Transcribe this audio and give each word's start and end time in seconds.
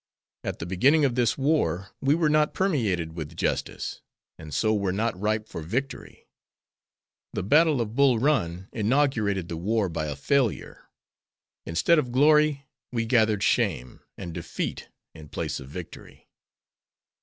At 0.43 0.57
the 0.57 0.65
beginning 0.65 1.05
of 1.05 1.13
this 1.13 1.37
war 1.37 1.89
we 2.01 2.15
were 2.15 2.27
not 2.27 2.55
permeated 2.55 3.13
with 3.13 3.37
justice, 3.37 4.01
and 4.39 4.51
so 4.51 4.73
were 4.73 4.91
not 4.91 5.15
ripe 5.15 5.47
for 5.47 5.61
victory. 5.61 6.27
The 7.33 7.43
battle 7.43 7.79
of 7.79 7.93
Bull 7.93 8.17
Run 8.17 8.67
inaugurated 8.71 9.47
the 9.47 9.57
war 9.57 9.89
by 9.89 10.07
a 10.07 10.15
failure. 10.15 10.89
Instead 11.67 11.99
of 11.99 12.11
glory 12.11 12.65
we 12.91 13.05
gathered 13.05 13.43
shame, 13.43 13.99
and 14.17 14.33
defeat 14.33 14.89
in 15.13 15.29
place 15.29 15.59
of 15.59 15.69
victory." 15.69 16.27